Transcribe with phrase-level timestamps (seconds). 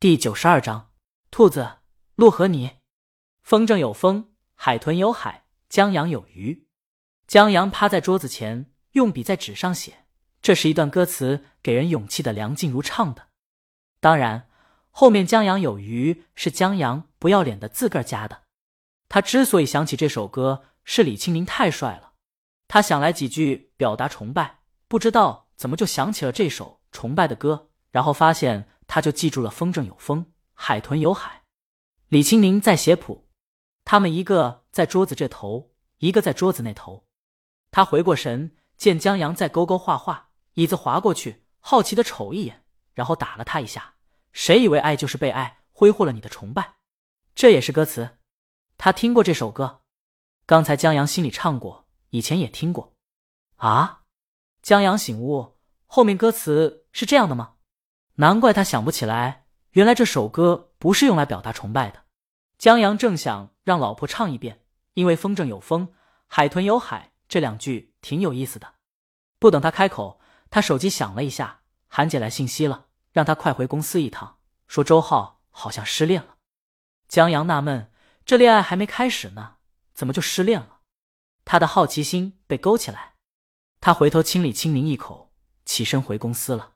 [0.00, 0.92] 第九十二章，
[1.30, 1.72] 兔子、
[2.14, 2.78] 鹿和你。
[3.42, 6.66] 风筝有风，海豚有海，江阳有鱼。
[7.26, 10.06] 江阳趴在桌子前，用笔在纸上写。
[10.40, 13.26] 这是一段歌词，给人勇气的梁静茹唱的。
[14.00, 14.48] 当然，
[14.90, 18.44] 后面江阳有鱼是江阳不要脸的自个儿加的。
[19.10, 22.12] 他之所以想起这首歌，是李清明太帅了。
[22.68, 28.66] 他想来几句表达崇拜，不知道怎么就想起了这首崇拜的歌，然后发现。
[28.92, 31.44] 他就记住了“风筝有风，海豚有海”。
[32.10, 33.28] 李清宁在写谱，
[33.84, 37.06] 他们一个在桌子这头，一个在桌子那头。
[37.70, 43.94] 他回过神，见江阳在勾勾画画，椅子滑过去，好奇的瞅一眼，然后打了他一下。
[44.32, 46.74] 谁以为爱就是被爱，挥霍了你的崇拜？
[47.36, 48.18] 这也是歌词。
[48.76, 49.82] 他听过这首歌，
[50.46, 52.96] 刚才江阳心里唱过，以前也听过。
[53.54, 54.02] 啊！
[54.62, 57.54] 江阳醒悟，后面歌词是这样的吗？
[58.16, 62.04] 难怪他想不起来，原来这首歌不是用来表达崇拜的。
[62.58, 64.62] 江阳正想让老婆唱一遍，
[64.94, 65.94] 因为“风筝有风，
[66.26, 68.74] 海豚有海”这两句挺有意思的。
[69.38, 76.36] 不等他开口，他手机响了一下，韩姐来信息了，让他快回公司一趟，说周浩好像失恋了。
[77.08, 77.90] 江阳纳闷，
[78.26, 79.54] 这恋爱还没开始呢，
[79.94, 80.80] 怎么就失恋了？
[81.46, 83.14] 他的好奇心被勾起来，
[83.80, 85.32] 他回头亲李清明一口，
[85.64, 86.72] 起身回公司了。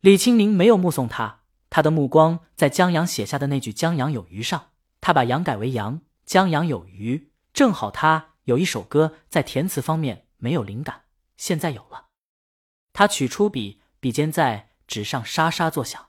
[0.00, 4.70] 李清明没有目送他，他的目光在江阳写下的那句“江阳有余”上，
[5.02, 11.02] 他把“阳”改为“阳”，江阳有余，正好他有一首歌在填词方面没有灵感，
[11.36, 12.06] 现在有了。
[12.94, 16.06] 他取出笔，笔尖在纸上沙沙作响。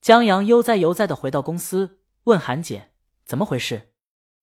[0.00, 2.92] 江阳悠哉悠哉的回到公司，问韩姐
[3.24, 3.94] 怎么回事。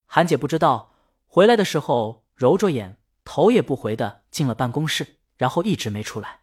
[0.06, 0.94] 韩姐不知道，
[1.26, 6.42] 回来的时候揉着眼，头也不回的进了办公室，然后一直没出来。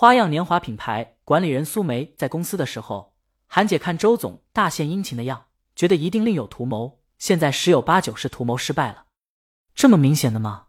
[0.00, 3.12] 花样年华品牌管理人苏梅在公司的时候，
[3.46, 7.02] 韩姐看周总大献殷勤的样，觉得一定另有图谋。
[7.18, 9.04] 现在十有八九是图谋失败了，
[9.74, 10.68] 这么明显的吗？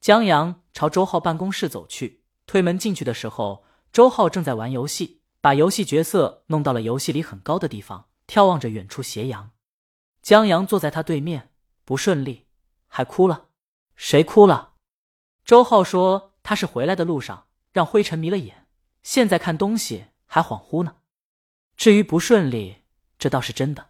[0.00, 9.50] 江阳朝周浩办公室走去，推门进去的时候，周浩正在玩游戏，把游戏角色弄到了游戏里很高的地方，眺望着远处斜阳。
[10.22, 11.50] 江阳坐在他对面，
[11.84, 12.46] 不顺利，
[12.86, 13.48] 还哭了。
[13.94, 14.72] 谁哭了？
[15.44, 17.44] 周浩说他是回来的路上。
[17.74, 18.68] 让灰尘迷了眼，
[19.02, 20.98] 现在看东西还恍惚呢。
[21.76, 22.84] 至于不顺利，
[23.18, 23.88] 这倒是真的。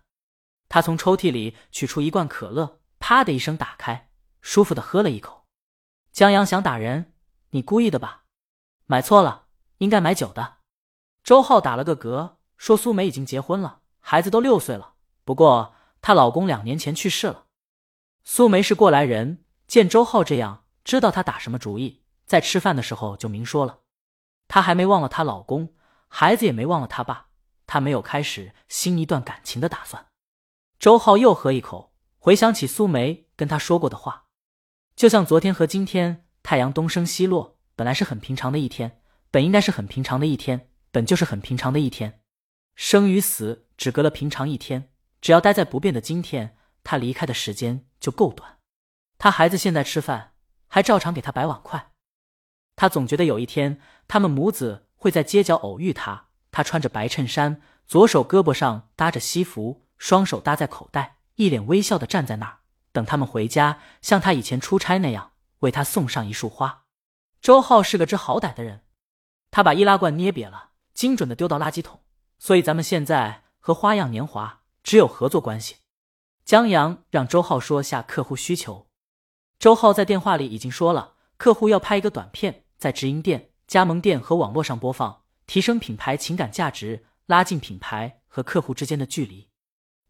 [0.71, 4.09] 他从抽屉里取出一罐可乐，啪的一声打开，
[4.41, 5.45] 舒服的喝了一口。
[6.13, 7.13] 江阳想打人，
[7.51, 8.25] 你故意的吧？
[8.87, 10.57] 买错了，应该买酒的。
[11.23, 14.95] 周浩打了个嗝，说苏梅已经结婚了，孩子都六岁了，
[15.25, 17.45] 不过她老公两年前去世了。
[18.25, 22.04] 苏梅是过来人，见周浩这样，知道他打什么主意。
[22.27, 23.81] 在吃饭的时候就明说了，
[24.49, 25.75] 她还没忘了她老公，
[26.09, 27.29] 孩子也没忘了他爸，
[27.67, 30.07] 她没有开始新一段感情的打算。
[30.79, 34.27] 周浩又喝一口，回想起苏梅跟他说过的话，
[34.97, 42.21] 就像昨天和今天，太阳东升西落，本来是很平常的一天，本应该是很平常的一天，本就是很平常的一天，
[42.75, 48.59] 生与死只隔了平常一天，只要待在不变的今天，他离开的时间就够短。
[49.17, 50.35] 他孩子现在吃饭，
[50.69, 51.93] 还照常给他摆碗筷。
[52.77, 55.93] 他总觉得有一天，他们母子会在街角偶遇。
[55.93, 62.59] 他，他穿着白衬衫，左手胳膊上搭着西服，双手搭在口袋，一脸微笑的站在那儿，
[62.93, 66.85] 等他们回家，像他以前出差那样，为他送上一束花。
[67.41, 68.83] 周浩是个知好歹的人，
[69.51, 72.01] 他把易拉罐捏瘪了，精准的丢到垃圾桶。
[72.39, 75.77] 所以咱们现在和花样年华只有合作关系。
[76.45, 78.89] 江阳让周浩说下客户需求，
[79.59, 82.64] 周浩在电话里已经说了，客户要拍一个短片。
[82.85, 89.49] 在直营店、加盟店和网络上播放，提升品牌情感价值，拉近品牌和客户之间的距离。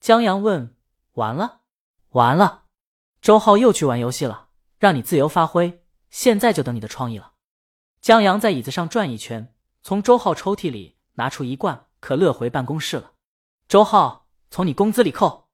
[0.01, 0.75] 江阳问
[1.15, 1.61] ：“完了，
[2.09, 2.65] 完了。”
[3.23, 4.49] 周浩又去玩游戏了，
[4.81, 7.35] 让你自由发挥，现在就等你的创意了。
[8.01, 13.13] 江阳在椅子上转一圈，从周浩抽屉里拿出一罐可乐，回办公室了。
[13.69, 15.49] 周浩，从你工资里扣。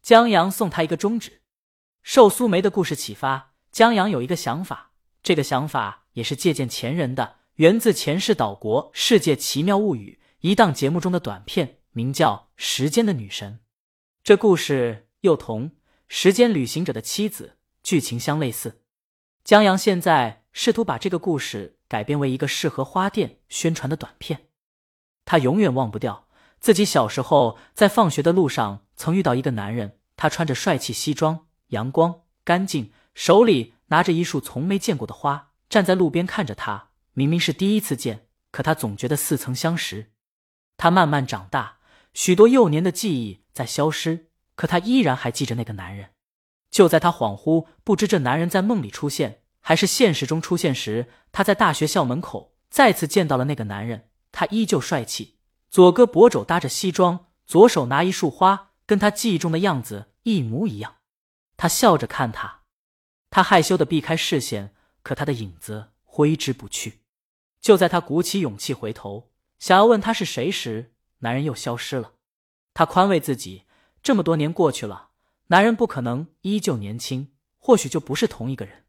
[0.00, 1.42] 江阳送他一个中指。
[2.02, 4.92] 受苏梅的故事启发，江阳有一个想法，
[5.22, 6.03] 这个想法。
[6.14, 13.52] 也是借鉴前人的，源自前世岛国《世界奇妙物语》一档节目中的短片，名叫《时间的女神》。
[14.24, 15.70] 这故事又同
[16.08, 18.80] 《时间旅行者的妻子》剧情相类似。
[19.44, 24.48] 江阳现在试图把这个故事改编为一个适合花店宣传的短片。
[25.26, 26.28] 他永远忘不掉
[26.60, 35.52] 自己小时候在放学的路上曾遇到一个男人，他穿着帅气西装，阳光干净，手里拿着一束从没见过的花。
[35.74, 40.12] 站在路边看着他，明明是第一次见，可他总觉得似曾相识。
[40.76, 41.78] 他慢慢长大，
[42.12, 46.10] 许多幼年的记忆在消失，可他依然还记着那个男人。
[46.70, 54.10] 就在他恍惚不知这男人在梦里出现还是现实中出现时，他在大学校门口再次见到了那个男人。
[54.30, 55.38] 他依旧帅气，
[55.68, 60.98] 左胳膊肘搭着西装，左手拿一束花，跟他记忆中的样子一模一样。
[61.56, 62.60] 他笑着看他，
[63.30, 64.72] 他害羞的避开视线，
[65.04, 67.02] 可他的影子挥之不去。
[67.60, 69.30] 就在他鼓起勇气回头，
[69.60, 72.14] 想要问他是谁时，男人又消失了。
[72.74, 73.62] 他宽慰自己，
[74.02, 75.10] 这么多年过去了。
[75.46, 78.84] 男人不可能依旧年轻，或许就不是同一个人。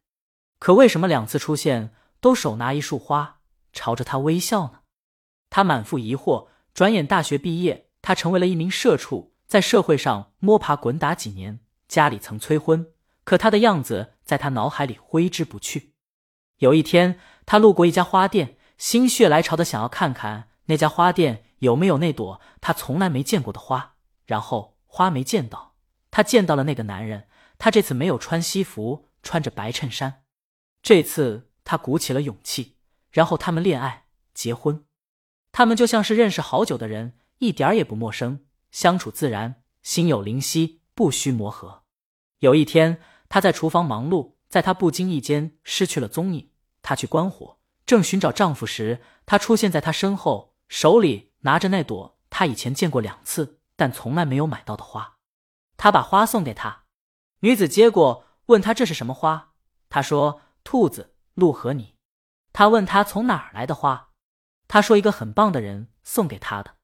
[0.58, 3.40] 可为什么两次出现都手拿一束花，
[3.72, 4.80] 朝着他微笑呢？
[5.48, 6.48] 他满腹疑惑。
[6.74, 11.60] 转眼大学毕业，他成为了一名社畜，在社会上摸爬滚打几年。
[11.88, 12.92] 家里曾催婚，
[13.24, 15.94] 可他的样子在他脑海里挥之不去。
[16.58, 23.94] 有一天，他路过一家花店，心血来潮的想要看看那家花店有没有那朵他从来没见过的花。
[24.24, 25.74] 然后花没见到。
[26.10, 30.24] 他见到了那个男人，他这次没有穿西服，穿着白衬衫。
[30.82, 32.76] 这次他鼓起了勇气，
[33.10, 34.84] 然后他们恋爱结婚。
[35.52, 41.82] 他们就像是认识好久的人，一点也不陌生，相处自然，心有灵犀，不需磨合。
[42.38, 46.50] 有一天，他在厨房忙碌，在她不经意间失去了踪影。
[46.82, 55.16] 她去关火，正寻找丈夫时，他出现在他身后，手里拿着那朵他以前见过两次但从来没有买到的花。
[55.76, 56.84] 他把花送给他，
[57.40, 59.54] 女子接过，问他这是什么花。
[59.88, 61.94] 他说：“兔子、鹿和你。”
[62.52, 64.10] 他问他从哪儿来的花，
[64.66, 66.76] 他说：“一个很棒的人送给他的。”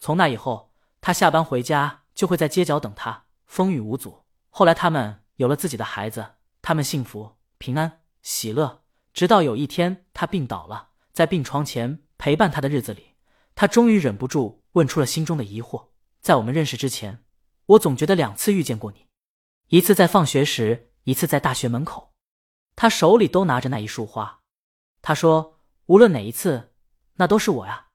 [0.00, 4.24] 从那以后，他下班回家就会在街角等他，风雨无阻。
[4.50, 8.84] 后来他们有了自己的孩子，他们幸福、平安、喜乐。
[9.12, 13.16] 直到有一天他病倒了，在病床前陪伴他的日子里，
[13.54, 15.88] 他终于忍不住问出了心中的疑惑：
[16.20, 17.22] 在我们认识之前。
[17.66, 19.06] 我总觉得两次遇见过你，
[19.68, 22.12] 一次在放学时，一次在大学门口。
[22.74, 24.40] 他手里都拿着那一束花。
[25.00, 26.72] 他说：“无论哪一次，
[27.14, 27.88] 那都是我呀。”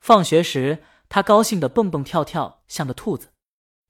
[0.00, 3.28] 放学时，他高兴的蹦蹦跳跳，像个兔子；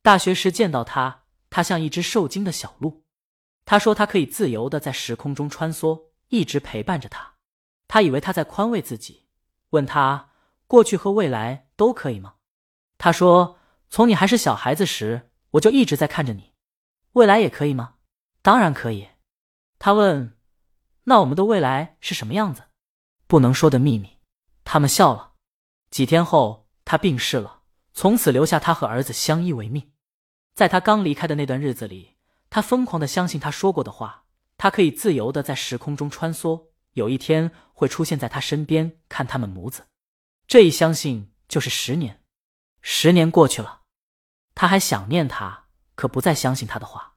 [0.03, 3.02] 大学时见到他，他像一只受惊的小鹿。
[3.73, 7.37] 他说：“他可以自由的在时空中穿梭，一直陪伴着他。”
[7.89, 9.29] 他以为他在宽慰自己，
[9.71, 10.29] 问他
[10.69, 12.35] ：“过去和未来都可以吗？”
[12.99, 13.59] 他说。
[13.89, 16.53] 从你还是小孩子时，我就一直在看着你，
[17.13, 17.95] 未来也可以吗？
[18.43, 19.09] 当然可以。
[19.79, 20.37] 他问
[21.05, 22.65] ：“那我们的未来是什么样子？”
[23.27, 24.19] 不能说的秘密。
[24.65, 25.33] 他们笑了。
[25.91, 27.63] 几天后，他病逝了，
[27.95, 29.93] 从此留下他和儿子相依为命。
[30.55, 32.12] 在他刚离开的那段日子里，
[32.55, 34.27] 他疯狂的相信他说过的话：
[34.59, 39.87] 他可以自由的在时空中穿梭，有一天会出现在他身边，看他们母子。
[40.47, 42.23] 这一相信就是十年。
[42.83, 43.85] 十年过去了。
[44.55, 47.15] 他还想念他，可不再相信他的话。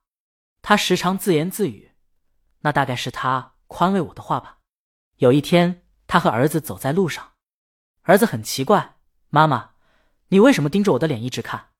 [0.61, 1.91] 他时常自言自语
[2.63, 4.59] ：“那大概是他宽慰我的话吧。”
[5.19, 7.33] 有一天，他和儿子走在路上，
[8.03, 9.71] 儿子很奇怪：“妈妈，
[10.29, 11.71] 你为什么盯着我的脸一直看？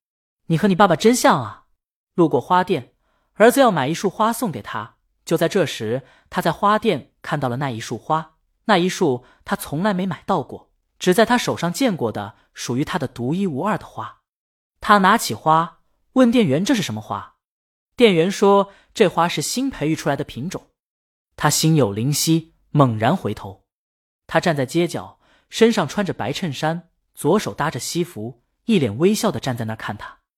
[0.47, 1.67] 你和你爸爸真像啊！”
[2.15, 2.94] 路过花店，
[3.35, 4.95] 儿子要买一束花送给他。
[5.23, 8.35] 就在这时，他在花店看到了那一束花，
[8.65, 14.21] 那一束他从来没买到过，只在他手上见过的，属于他的独一无二的花。
[14.79, 15.79] 他拿起花，
[16.13, 17.37] 问店员：“这是什么花？”
[17.97, 20.67] 店员说：“这花是新培育出来的品种。”
[21.35, 23.65] 他心有灵犀，猛然回头。
[24.27, 30.19] 他站在街角，身上穿着白衬衫，左手搭着西服，一脸微笑的站在那儿看他。